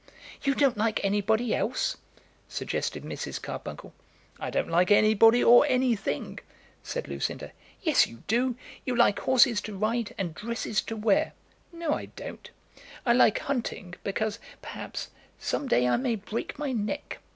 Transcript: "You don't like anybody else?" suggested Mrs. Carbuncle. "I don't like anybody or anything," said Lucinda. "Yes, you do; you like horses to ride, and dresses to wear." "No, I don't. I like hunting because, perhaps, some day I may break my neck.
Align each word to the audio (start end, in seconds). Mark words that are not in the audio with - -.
"You 0.41 0.55
don't 0.55 0.79
like 0.79 0.99
anybody 1.05 1.53
else?" 1.53 1.95
suggested 2.49 3.03
Mrs. 3.03 3.39
Carbuncle. 3.39 3.93
"I 4.39 4.49
don't 4.49 4.67
like 4.71 4.89
anybody 4.89 5.43
or 5.43 5.63
anything," 5.67 6.39
said 6.81 7.07
Lucinda. 7.07 7.51
"Yes, 7.83 8.07
you 8.07 8.23
do; 8.25 8.55
you 8.83 8.95
like 8.95 9.19
horses 9.19 9.61
to 9.61 9.77
ride, 9.77 10.15
and 10.17 10.33
dresses 10.33 10.81
to 10.85 10.95
wear." 10.97 11.33
"No, 11.71 11.93
I 11.93 12.05
don't. 12.05 12.49
I 13.05 13.13
like 13.13 13.37
hunting 13.41 13.93
because, 14.03 14.39
perhaps, 14.59 15.11
some 15.37 15.67
day 15.67 15.87
I 15.87 15.97
may 15.97 16.15
break 16.15 16.57
my 16.57 16.71
neck. 16.71 17.19